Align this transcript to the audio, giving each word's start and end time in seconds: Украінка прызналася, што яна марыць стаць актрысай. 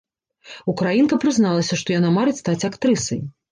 Украінка 0.73 1.19
прызналася, 1.27 1.79
што 1.83 1.95
яна 1.99 2.13
марыць 2.17 2.37
стаць 2.43 2.59
актрысай. 2.73 3.25